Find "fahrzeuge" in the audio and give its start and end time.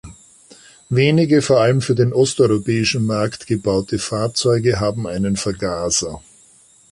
3.99-4.79